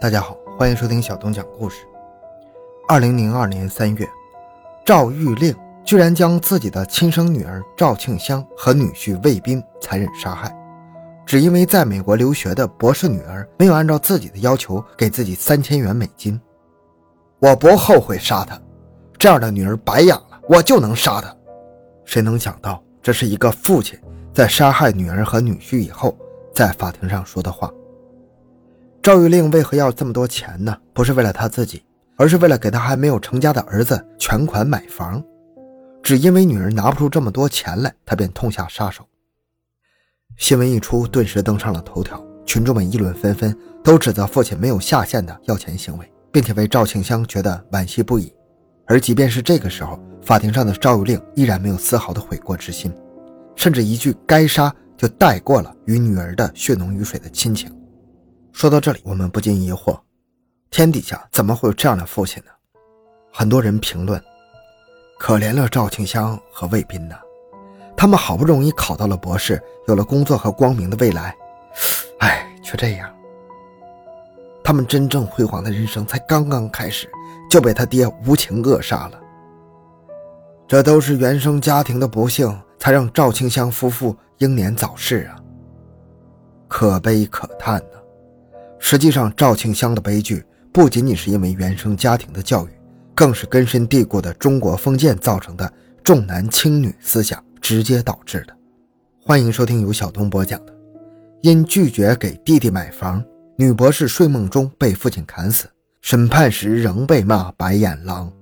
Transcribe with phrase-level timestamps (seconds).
[0.00, 1.78] 大家好，欢迎收听小东讲故事。
[2.86, 4.08] 二零零二年三月，
[4.84, 5.52] 赵玉令
[5.84, 10.56] 居然将自己的亲生女儿赵庆香和女婿魏斌残忍杀害，
[11.26, 16.40] 只因为在美国留学的博士女儿没有按照自己的要求给自己三千元美金。
[17.40, 18.56] 我不后悔杀她，
[19.18, 21.34] 这样的女儿白养了，我就能杀她。
[22.04, 23.98] 谁能想到，这是一个父亲
[24.32, 26.16] 在杀害女儿和女婿以后，
[26.54, 27.68] 在法庭上说的话。
[29.08, 30.76] 赵玉令为何要这么多钱呢？
[30.92, 31.82] 不是为了他自己，
[32.18, 35.24] 而是为了给他还没有成家的儿子全款买房。
[36.02, 39.08] 只因为女儿拿不出这么多钱来，他便痛下杀手。
[40.36, 48.30] 新闻一出，顿时登上了头条，群众们议论纷纷，都指责父亲没有下线的要钱行为，并且为赵庆香觉得惋惜不已。
[48.84, 52.92] 而即便是这个时候，法庭上的赵玉令依然没有丝毫的悔过之心，
[53.56, 57.74] 甚至一句“该杀”就带过了与女儿的血浓于水的亲情。
[58.58, 59.96] 说到这里，我们不禁疑惑：
[60.68, 62.50] 天底下怎么会有这样的父亲呢？
[63.32, 64.20] 很多人评论
[65.16, 67.14] ：“可怜了赵庆香和魏斌呐，
[67.96, 71.32] 他们好不容易考到了博士，有了工作和光明的未来，
[72.18, 73.08] 哎，却这样。
[74.64, 77.08] 他们真正辉煌的人生才刚刚开始，
[77.48, 79.20] 就被他爹无情扼杀了。
[80.66, 85.38] 这都是原生家庭的不幸，才让赵庆香夫妇英年早逝啊！
[86.66, 87.97] 可悲可叹呐！”
[88.80, 92.70] 实际上，赵庆香的悲剧不仅仅是因为原生家庭的教育，
[93.14, 95.70] 更是根深蒂固的中国封建造成的
[96.02, 98.56] 重男轻女思想直接导致的。
[99.20, 100.74] 欢迎收听由小东播讲的：
[101.42, 103.22] 因拒绝给弟弟买房，
[103.56, 105.68] 女博士睡梦中被父亲砍死，
[106.00, 108.32] 审判时仍被骂白眼狼。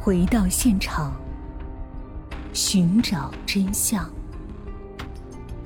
[0.00, 1.14] 回到现场，
[2.52, 4.10] 寻找真相。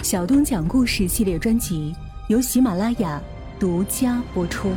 [0.03, 1.95] 小东讲故事系列专辑。
[2.31, 3.21] 由喜马拉雅
[3.59, 4.73] 独家播出。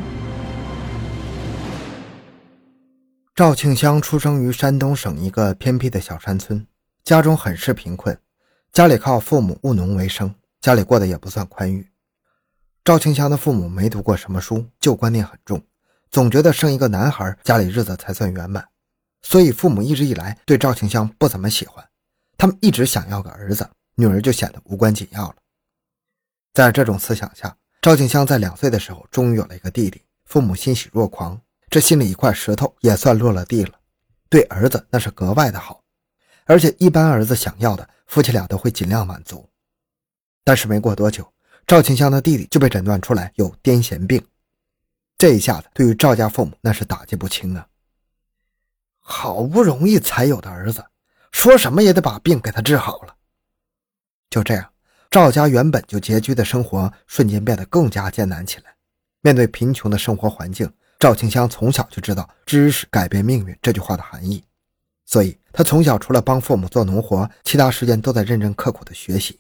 [3.36, 6.66] 赵庆香出生于山东省一个偏僻的小山村，
[7.04, 8.18] 家中很是贫困，
[8.72, 11.88] 家里靠父母务农为生，家里过得也不算宽裕。
[12.84, 15.62] 赵庆香的父母没读过什么书，旧观念很重，
[16.10, 18.68] 总觉得生一个男孩，家里日子才算圆满，
[19.22, 21.88] 所以父母一直以来对赵庆香不怎么喜欢，
[22.36, 25.36] 他们一直想要个儿子，女儿就显得无关紧要了。
[26.54, 33.74] 在这种思想下，赵静香在两岁的时候终于有了一个弟弟，父母欣喜若狂，这心里一块石头也算落了地了。
[34.30, 35.84] 对儿子那是格外的好，
[36.46, 39.50] 而且一般儿子想要的，夫妻俩都会尽量满足。
[40.44, 41.28] 但是没过多久，
[41.66, 44.24] 赵庆香的弟弟就被诊断出来有癫痫病，
[45.18, 47.68] 这一下子对于赵家父母那是打击不轻啊！
[49.00, 50.86] 好不容易才有的儿子，
[51.32, 53.16] 说什么也得把病给他治好了。
[54.30, 54.73] 就这样。
[55.14, 58.74] 赵家原本就拮据的生活瞬间变得更加艰难起来。
[59.22, 64.44] 面对贫穷的生活环境，赵庆香从小就知道“知识改变命运”这句话的含义，
[65.06, 69.40] 所以她从小除了帮父母做农活，其他时间都在认真刻苦的学习。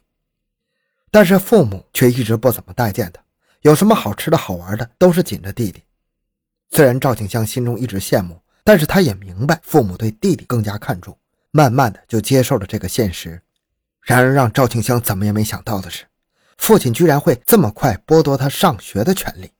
[1.09, 3.19] 但是父母却一直不怎么待见她，
[3.63, 5.81] 有什么好吃的好玩的都是紧着弟弟。
[6.69, 11.17] 虽然赵庆香心中一直羡慕，但是她也明白父母对弟弟更加看重，
[11.49, 13.41] 慢慢的就接受了这个现实。
[14.03, 16.05] 然而，让赵庆香怎么也没想到的是，
[16.57, 19.51] 父亲居然会这么快剥夺他上学的权利。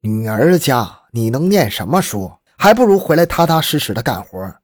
[0.00, 2.38] 女儿家，你能念什么书？
[2.58, 4.54] 还不如回来踏踏实实的干活。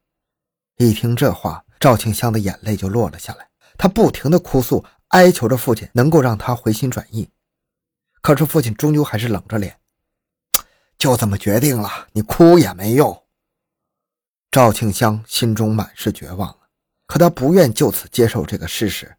[0.77, 3.49] 一听这话，赵庆香的眼泪就落了下来。
[3.79, 7.29] 他不停的哭诉，哀求着父亲能够让他回心转意。
[8.21, 9.79] 可是父亲终究还是冷着脸，
[10.99, 13.23] 就这么决定了，你哭也没用。
[14.51, 16.60] 赵庆香心中满是绝望。
[17.11, 19.13] 可他不愿就此接受这个事实，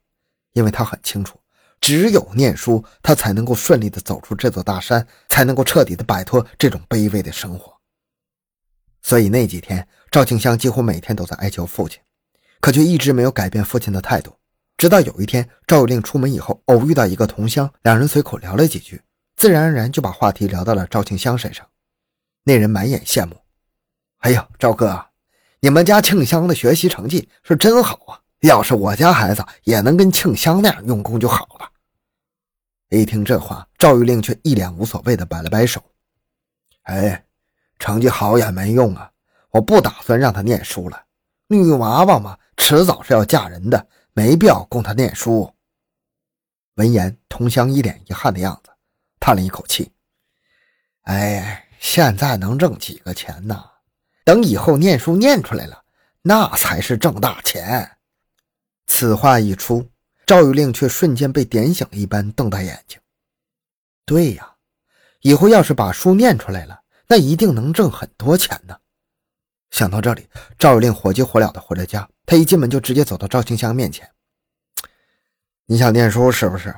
[0.53, 1.37] 因为他很清楚，
[1.81, 7.77] 只有念书，他才能够顺利的走出这座大山，才能够彻底的摆脱这种卑微的生活。
[9.01, 11.99] 所以那几天，赵庆香几乎每天都在哀求父亲，
[12.61, 14.33] 可却一直没有改变父亲的态度。
[14.77, 19.01] 直到有一天，赵有令出门以后，偶遇到一个同乡，两人随口聊了几句，
[19.35, 21.67] 自然而然就把话题聊到了赵庆香身上。
[22.45, 23.35] 那人满眼羡慕
[24.23, 25.07] ：“哎呦，赵哥。”
[25.63, 28.19] 你们家庆香的学习成绩是真好啊！
[28.39, 31.69] 要是我家孩子也能跟庆香那样用功就好了。
[32.89, 35.79] 一听这话，赵玉令却一脸无所谓的摆了摆手
[36.89, 37.23] ：“哎，
[37.77, 39.11] 成绩好也没用啊！
[39.51, 40.99] 我不打算让他念书了。
[41.45, 45.53] 女娃娃嘛，迟早是要嫁人的，没必要供她念书。”
[46.77, 48.71] 闻言，同乡一脸遗憾的样子，
[49.19, 49.91] 叹了一口气
[51.05, 53.63] ：“哎，现在能挣几个钱呢？”
[54.23, 55.83] 等以后念书念出来了，
[56.21, 57.97] 那才是挣大钱。
[58.87, 59.89] 此话一出，
[60.25, 62.99] 赵玉令却瞬间被点醒一般，瞪大眼睛。
[64.05, 64.55] 对呀，
[65.21, 68.77] 以后要是把书念出来了，那一定能挣很多钱呢。
[69.69, 70.27] 想到这里，
[70.59, 72.07] 赵玉令火急火燎地回了家。
[72.25, 74.09] 他一进门就直接走到赵庆香面前
[75.65, 76.75] ：“你想念书是不是？”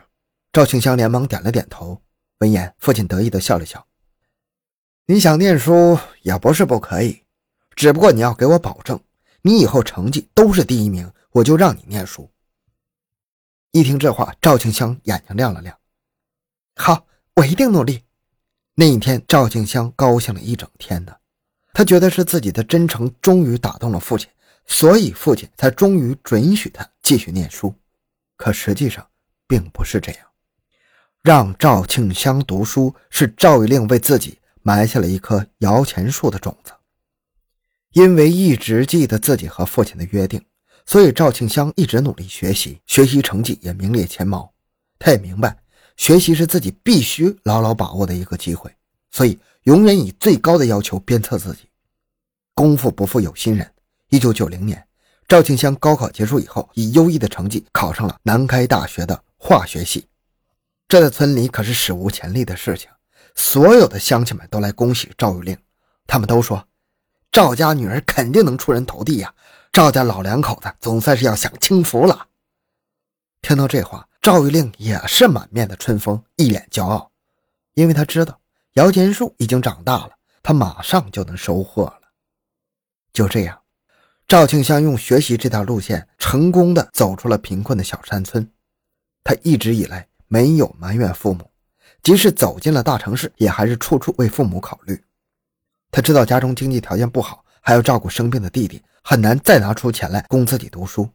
[0.53, 1.99] 赵庆香连忙点了点头。
[2.39, 3.87] 闻言，父亲得意地笑了笑
[5.07, 7.22] ：“你想念书也不是不可以，
[7.75, 8.99] 只不过你要给我保证，
[9.41, 12.29] 你以后成绩都是第一名，我就让你念书。”
[13.71, 15.77] 一听这话，赵庆香眼睛亮了亮
[16.75, 18.03] ：“好，我一定努力。”
[18.75, 21.15] 那一天，赵庆香高兴了一整天呢。
[21.73, 24.29] 他觉得是自己的真诚终于打动了父亲，
[24.67, 27.73] 所以父亲才终于准许他继续念书。
[28.37, 29.07] 可实际上，
[29.47, 30.27] 并不是这样。
[31.23, 36.71] 让赵庆香读书，是赵玉令为自己埋下了一棵摇钱树的种子。
[37.93, 40.43] 因为一直记得自己和父亲的约定，
[40.85, 44.53] 所以赵庆香一直努力学习，学习成绩也名列前茅。
[44.99, 45.57] 他也明白，
[45.97, 48.69] 学习是自己必须牢牢把握的一个机会，
[49.09, 49.39] 所以。
[49.63, 51.69] 永远以最高的要求鞭策自己，
[52.53, 53.65] 功夫不负有心人。
[54.09, 54.85] 一九九零年，
[55.25, 60.05] 赵庆香高考结束以后，以优异的成绩考上了南开大学的化学系，
[60.89, 62.89] 这在村里可是史无前例的事情。
[63.35, 65.57] 所有的乡亲们都来恭喜赵玉令，
[66.05, 66.67] 他们都说
[67.33, 69.33] 赵家女儿肯定能出人头地呀！
[69.71, 72.27] 赵家老两口子总算是要享清福了。
[73.41, 77.09] 听到这话，赵玉令也是满面的春风，一脸骄傲，
[77.74, 78.39] 因为他知道。
[78.74, 80.12] 摇钱树已经长大了，
[80.44, 82.01] 他马上就能收获了。
[83.12, 83.59] 就这样，
[84.27, 88.47] 赵庆香用学习这条路线，成功的走出了贫困的小山村。
[89.24, 91.50] 他一直以来没有埋怨父母，
[92.03, 95.03] 即使走进了大城市，也还是处处为父母考虑。
[95.93, 101.07] 他知道家中经济条件不好，还要照顾生病的弟弟，很难再拿出钱来供自己读书，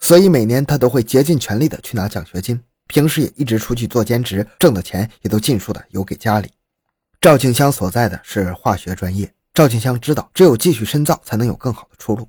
[0.00, 6.50] 所以每年他都会竭尽全力的去拿奖学金，平时也一直出去做兼职，挣的钱也都尽数的邮给家里。
[7.20, 12.26] 赵庆香所在的是化学专业，赵庆香知道只有继续深造才能有更好的出路。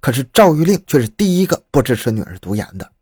[0.00, 2.92] 可是赵玉令却是第一个不支持女儿读研的，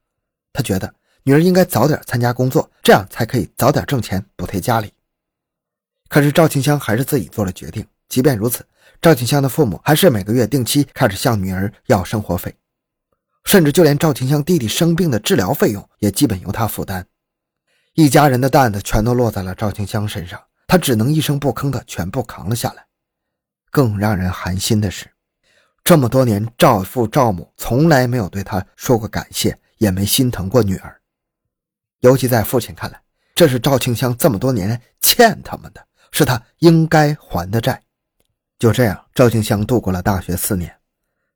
[0.52, 4.92] 他觉得女儿应该早点参加工作，这样才可以早点挣钱补贴家里。
[6.08, 8.62] 可是赵庆香还是自己做了决定，即便如此，
[9.00, 12.54] 赵庆香的父母还是每个月定期开始向女儿要生活费，
[13.44, 17.06] 甚至就连赵庆香弟弟生病的治疗费用也基本由他负担，
[17.94, 20.38] 一家人的担子全都落在了赵庆香身上。
[20.66, 22.84] 他只能一声不吭的全部扛了下来。
[23.70, 25.06] 更让人寒心的是，
[25.82, 31.00] 这么多年，赵父赵母从来没有对他说过感谢，也没心疼过女儿。
[32.00, 33.00] 尤其在父亲看来，
[33.34, 37.82] 这是赵庆香这么多年欠他们的，是他应该还的债。
[38.62, 40.72] 就这样，赵庆香度过了大学四年。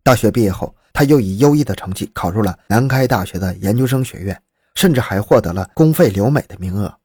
[0.04, 4.42] 大学毕业后，他又以优异的成绩考入了南开大学的研究生学院，
[4.76, 7.00] 甚至还获得了公费留美的名额。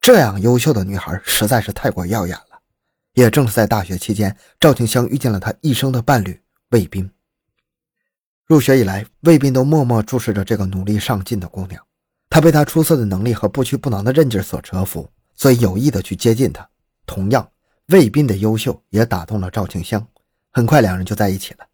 [0.00, 2.62] 这样优秀的女孩实在是太过耀眼了。
[3.12, 6.40] 也正是在大学期间，赵庆香遇见了她一生的伴侣
[6.70, 7.10] 魏斌。
[8.46, 11.78] 入学以来，魏斌都默默注视着这个努力上进的姑娘。
[12.30, 16.66] 他被她出色的能力和不屈不挠的韧劲所折服，所以有意的去接近她。
[17.04, 17.46] 同样，
[17.86, 20.06] 魏斌的优秀也打动了赵庆香。
[20.50, 21.66] 很快，两人就在一起了。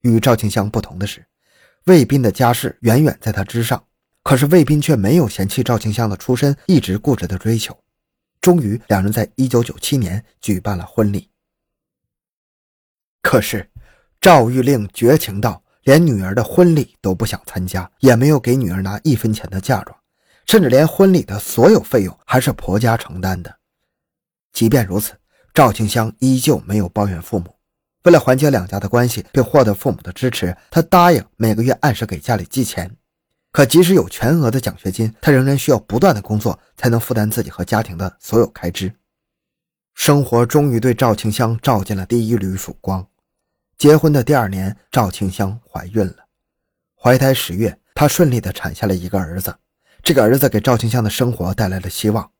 [0.00, 1.24] 与赵庆香不同的是，
[1.84, 3.82] 魏斌的家世远远在他之上。
[4.22, 7.76] 可是魏斌却没有嫌弃赵庆香的出身，一直固执的追求。
[8.40, 11.28] 终于，两人在一九九七年举办了婚礼。
[13.20, 13.68] 可是，
[14.20, 19.96] 赵玉令绝情到连女儿的婚礼都不想参加，也没有给女儿拿一分钱的嫁妆，
[20.46, 23.58] 甚至连婚礼的所有费用还是婆家承担的。
[24.52, 25.14] 即便如此，
[25.54, 27.54] 赵庆香依旧没有抱怨父母。
[28.04, 32.96] 为了缓解两家的关系，并获得父母的支持，他答应每个月按时给家里寄钱。
[33.52, 38.92] 可即使有全额的奖学金，他仍然需要不断的工作才能负担自己和家庭的所有开支。
[39.94, 43.06] 生活终于对赵庆香照进了第一缕曙光。
[43.76, 46.16] 结婚的第二年，赵庆香怀孕了，
[46.96, 49.54] 怀胎十月，她顺利的产下了一个儿子。
[50.02, 52.30] 这个儿子给赵庆香的生活带来了希望。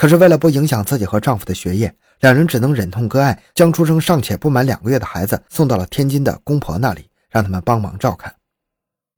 [0.00, 8.34] 可是为了不影响自己和丈夫的学业，两人只能忍痛割爱，将出生尚且不满两个月的孩子送到了天津的公婆那里，让他们帮忙照看。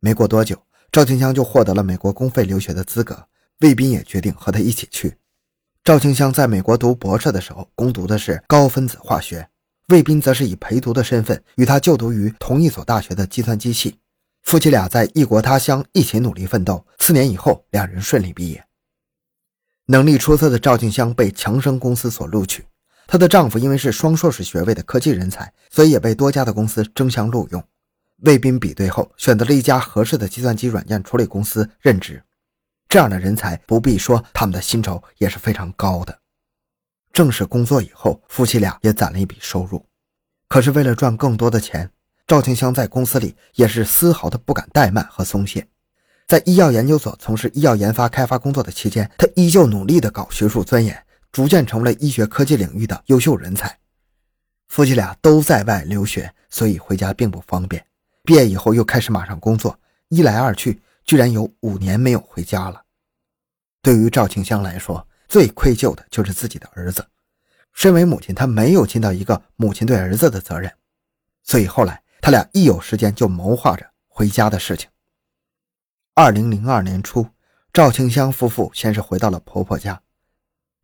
[0.01, 0.61] 没过多久。
[0.91, 3.17] 赵庆香就获得了美国公费留学的资格，
[3.61, 5.17] 魏斌也决定和他一起去。
[5.85, 9.49] 赵庆香在美国读博士的时候，攻读的是高分子化学，
[9.87, 14.01] 魏斌则是以陪读的身份与他就读于同一所大学的计算机系。
[14.43, 18.65] 夫妻俩在异国他乡一起努力奋斗，四年以后，两人顺利毕业。
[19.87, 22.65] 能力出色的赵庆香被强生公司所录取，
[23.07, 27.63] 她的丈夫因为是双硕士学位的科技人才，所以也被多家的公司争相录用。
[28.19, 32.23] 魏斌比对后，选择了一家合适的计算机软件处理公司任职。
[32.89, 36.17] 这样的人才不必说，他们的薪酬也是非常高的。
[37.13, 39.85] 正式工作以后，夫妻俩也攒了一笔收入。
[40.47, 41.91] 可是为了赚更多的钱，
[42.27, 45.67] 赵庆香在公司里也是丝毫的不敢怠慢和松懈。
[46.33, 50.99] 在医药研究所从事医药研发开发工作的期间，他依旧努力地搞学术钻研，
[51.31, 53.79] 逐渐成为了医学科技领域的优秀人才。
[54.69, 57.85] 夫妻俩都在外留学，所以回家并不方便。
[58.23, 62.81] 毕业以后又开始马上工作，一来二去，居然有五年没有回家了。
[63.83, 67.07] 对于赵庆香来说，最愧疚的就是自己的儿子。
[67.75, 70.73] 身为母亲，她没有尽到一个母亲对儿子的责任，
[71.43, 74.89] 所以后来他俩一有时间就谋划着回家的事情。
[76.15, 77.27] 二零零二年初，
[77.73, 79.99] 赵庆香夫妇先是回到了婆婆家，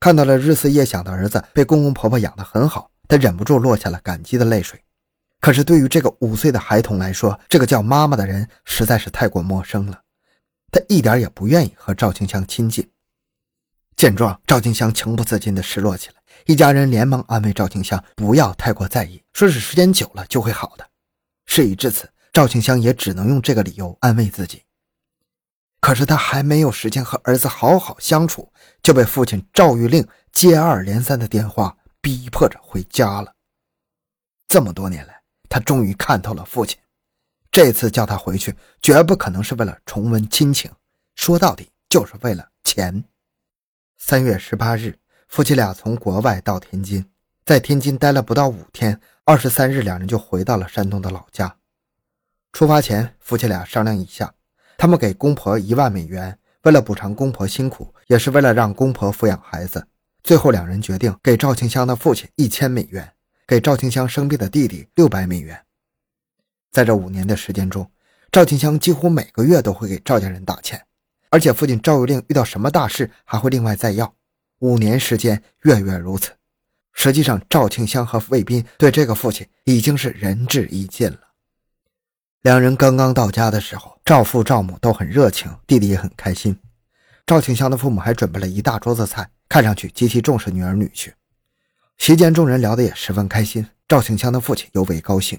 [0.00, 4.82] 看到了日思夜想的儿子被公公婆婆养得很好，她忍不住落下了感激的泪水。
[5.38, 10.00] 可是对于这个五岁的孩童来说，这个叫妈妈的人实在是太过陌生了。
[10.73, 12.90] 他一点也不愿意和赵清香亲近。
[13.97, 16.14] 见状，赵清香情不自禁地失落起来。
[16.47, 20.88] 一家人连忙安慰赵清香不要太过在意，说是时间久了就会好的。
[21.44, 24.62] 事已至此，赵清香也只能用这个理由安慰自己。
[25.80, 33.32] 可是他还没有时间和儿子好好相处，就被父亲赵玉令接二连三的电话逼迫着回家了。
[34.49, 36.78] 这么多年来，他终于看透了父亲。
[37.50, 40.70] 这次叫他回去，绝不可能是为了重温亲情，
[41.14, 43.04] 说到底就是为了钱。
[43.97, 47.08] 三月十八日，夫妻俩从国外到天津，
[47.44, 51.56] 在天津待了不到五天，二十三日，两人就回到了山东的老家。
[52.52, 54.35] 出发前，夫妻俩商量一下，
[54.78, 59.85] 他们给公婆一万美元，为了补偿公婆辛苦，也是为了让公婆抚养孩子。
[60.23, 63.12] 最后，两人决定给赵庆香的父亲一千美元，
[63.44, 65.61] 给赵庆香生病的弟弟六百美元。
[66.70, 67.90] 在这五年的时间中，
[68.30, 70.80] 赵庆香几乎每个月都会给赵家人打钱，
[71.30, 74.14] 而且父亲赵玉令遇到什么大事还会另外再要。
[74.61, 76.30] 五年时间，月月如此。
[76.92, 81.18] 实际上，赵庆香和魏斌对这个父亲已经是仁至义尽了。
[82.42, 86.57] 两人刚刚到家的时候，赵父赵母都很热情，弟弟也很开心。
[87.26, 91.12] 赵庆香的父母还准备了一大桌子菜，看上去极其重视女儿女婿。
[91.99, 95.38] 席间，众人聊得也十分开心，赵庆香的父亲尤为高兴。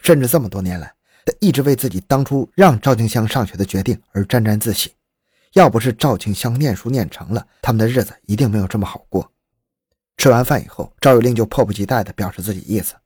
[0.00, 0.92] 甚至这么多年来，
[1.24, 4.92] 他一直为自己当初让赵庆香上学的决定而沾沾自喜。
[5.52, 9.30] 要不是赵庆香念书念成了，他们的日子一定没有这么好过。
[10.16, 12.96] 吃完饭以后，赵玉令就迫不及待地表示自己意思。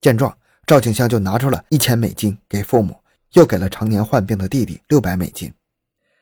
[0.00, 2.98] 见状，赵景香就拿出了一千美金给父母，
[3.32, 5.52] 又给了常年患病的弟弟六百美金。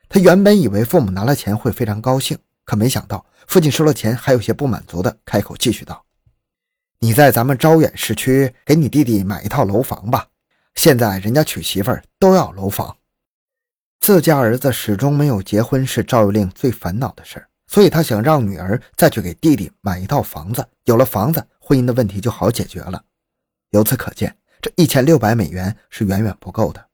[0.09, 6.03] 他原本以为父母拿了钱会非常高兴，可没想到父亲收了钱还有些不满足的开口继续道。
[6.99, 10.27] 你在咱们招远市区给你弟弟买一套楼房吧。
[10.75, 12.95] 现在人家娶媳妇儿都要楼房，
[13.99, 20.67] 自家儿子始终没有结婚是赵玉令最烦恼的事儿，所以他想让女儿再去给弟弟买一套房子。
[20.85, 23.03] 有了房子，婚姻的问题就好解决了。
[23.73, 26.89] 由此可见，这一千六百美元是远远不够的。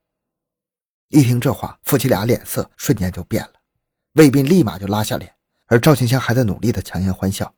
[1.10, 3.54] 一听这话，夫妻俩脸色瞬间就变了。
[4.14, 5.34] 魏斌立马就拉下脸，
[5.66, 7.54] 而赵庆香还在努力的强颜欢笑。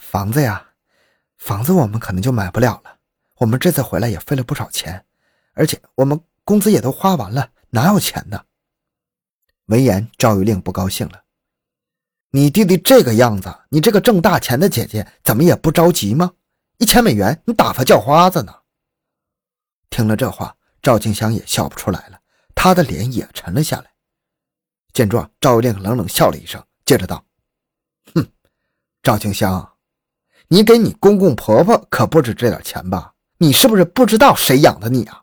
[0.00, 0.64] 房子呀。
[1.36, 2.98] 房子我们可能就买不了了。
[3.36, 5.04] 我们这次回来也费了不少钱，
[5.52, 8.44] 而且我们工资也都花完了，哪有钱呢？
[9.66, 11.22] 闻言，赵玉令不高兴了
[12.32, 16.32] ：“你弟弟这个样子，你这个挣大钱的姐姐怎么也不着急吗？
[16.78, 18.54] 一千美元，你打发叫花子呢？”
[19.90, 22.18] 听了这话，赵静香也笑不出来了，
[22.54, 23.90] 她的脸也沉了下来。
[24.92, 27.24] 见状，赵玉令冷冷笑了一声，接着道
[28.14, 28.26] ：“哼，
[29.02, 29.74] 赵静香。”
[30.50, 33.12] 你给你公公婆婆可不止这点钱吧？
[33.36, 35.22] 你是不是不知道谁养的你啊？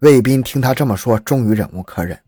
[0.00, 2.20] 魏斌听他这么说，终于忍无可忍。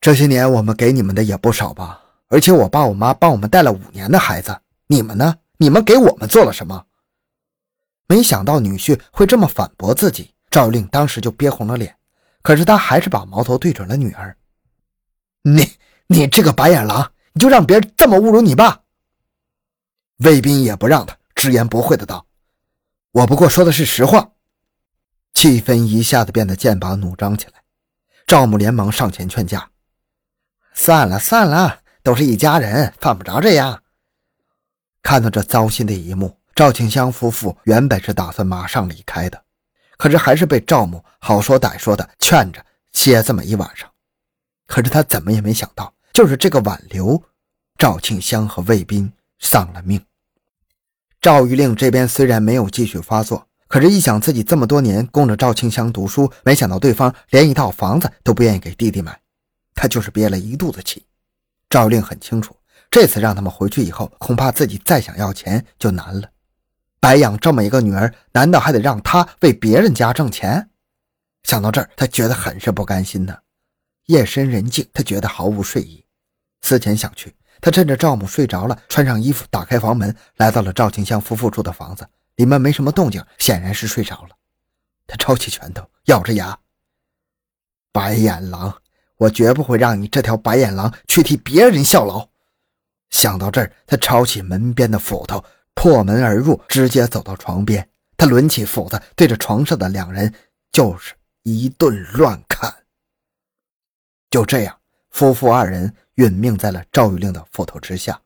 [0.00, 2.02] 这些年我们给你们的也不少吧？
[2.28, 5.36] 而且我爸我妈帮我们带了五年的孩子，你们呢？
[5.62, 6.86] 你们给我们做了什么？
[8.08, 11.96] 没想到女婿会这么反驳自己，赵令当时就憋红了脸。
[12.42, 14.36] 可是他还是把矛头对准了女儿。
[15.42, 15.70] 你
[16.08, 18.80] 你这个白眼狼，你就让别人这么侮辱你爸？
[20.16, 22.26] 卫兵也不让他直言不讳的道
[23.12, 24.32] ：“我不过说的是实话。”
[25.32, 27.62] 气氛一下子变得剑拔弩张起来。
[28.26, 29.70] 赵母连忙上前劝架
[30.74, 33.80] ：“算了算了，都是一家人，犯不着这样。”
[35.02, 39.42] 看到这糟心的一幕，赵庆香夫妇原本是打算马上离开的，
[39.96, 43.90] 可是还是被赵母好说歹说的劝着歇这么一晚上。
[44.66, 47.22] 可是他怎么也没想到，就是这个挽留，
[47.76, 50.00] 赵庆香和魏斌丧了命。
[51.20, 59.20] 赵玉令这边虽然没有继续发作，可是，一想自己这么多年供着赵庆香读书，没想到对方连一套房子都不愿意给弟弟买，
[59.74, 61.04] 他就是憋了一肚子气。
[61.70, 62.54] 赵令很清楚，
[62.92, 66.28] 这次让他们回去以后，恐怕自己再想要钱就难了。
[67.00, 70.68] 白养这么一个女儿，难道还得让她为别人家挣钱？
[71.42, 73.34] 想到这儿，他觉得很是不甘心呢。
[74.08, 76.04] 夜深人静，他觉得毫无睡意。
[76.60, 82.06] 思前想去，他趁着赵母睡着了，穿上衣服，打开房门，来到了赵庆香夫妇住的房子。
[82.36, 84.36] 里面没什么动静，显然是睡着了。
[85.06, 86.58] 他抄起拳头，咬着牙
[87.90, 88.82] ：“白眼狼，
[89.16, 92.28] 我绝不会让你这条白眼狼去替别人效劳。”
[93.12, 95.42] 想到这儿，他抄起门边的斧头，
[95.74, 97.88] 破门而入，直接走到床边。
[98.16, 100.32] 他抡起斧子，对着床上的两人
[100.72, 101.14] 就是
[101.44, 102.74] 一顿乱砍。
[104.30, 104.76] 就这样，
[105.10, 108.20] 夫妇二人殒命在了赵玉令的斧头之下。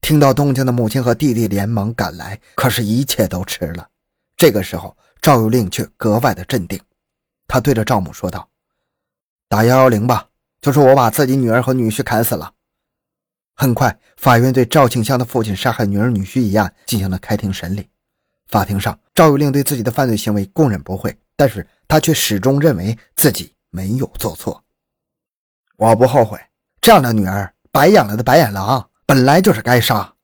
[0.00, 3.88] 听到动静的母亲和弟弟连忙赶来，可是，一切都迟了。
[4.36, 6.80] 这个时候，赵玉令却格外的镇定，
[7.46, 8.48] 他对着赵母说道
[9.48, 10.28] ：“打幺幺零吧，
[10.60, 12.52] 就说我把自己女儿和女婿砍死了。”
[13.54, 17.88] 很快，法院对赵庆香的父亲杀害女儿女婿一案进行了开庭审理。
[18.48, 24.62] 法庭上，赵玉令对自己的犯罪行为供认不讳，但是他却始终认为自己没有做错。
[25.76, 26.38] 我不后悔，
[26.80, 28.90] 这样的女儿，白养了的白眼狼。
[29.06, 30.14] 本来就是该杀。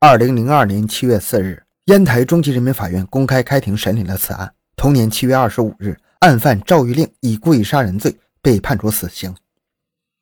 [0.00, 4.54] 二零零二年七月四日，烟台中级人民法院公开开庭审理了此案。
[4.74, 9.34] 同年七月二十五日，案犯赵玉令以故意杀人罪被判处死刑。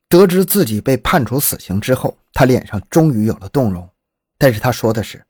[0.09, 3.89] 得知自己被判处死刑之后，他脸上终于有了动容。
[4.37, 5.25] 但是他说的是：“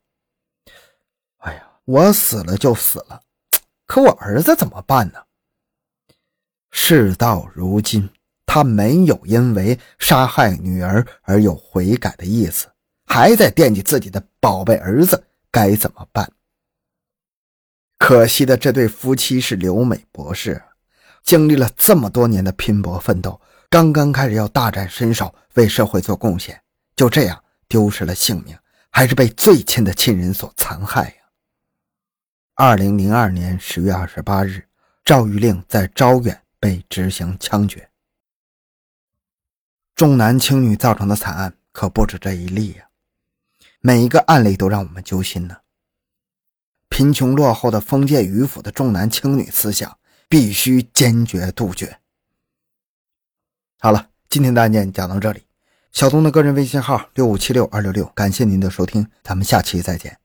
[1.39, 3.21] 哎呀，我死了就死了，
[3.85, 5.19] 可我儿子怎么办呢？”
[6.71, 8.09] 事到如今。
[8.49, 12.65] 他没有因为杀害女儿而有悔改的意思，
[13.05, 16.31] 还在惦记自己的宝贝儿子，该怎么办？
[17.97, 20.63] 可惜的这对夫妻是留美博士，
[21.23, 23.39] 经历了这么多年的拼搏奋斗，
[23.77, 26.59] 刚刚开始要大展身手，为社会做贡献，
[26.95, 28.57] 就这样丢失了性命，
[28.89, 31.15] 还是被最亲的亲人所残害呀！
[32.55, 34.67] 二零零二年十月二十八日，
[35.05, 37.87] 赵玉令在招远被执行枪决。
[39.95, 42.87] 重男轻女造成的惨案可不止这一例呀，
[43.81, 45.55] 每一个案例都让我们揪心呢。
[46.89, 51.99] 贫穷落后的封建迂腐的重男轻女思想必须坚决杜绝。
[53.79, 55.43] 好了，今天的案件讲到这里，
[55.91, 60.17] 小东的个人微信号六五七六二六六，感谢您的收听，咱们下期再见。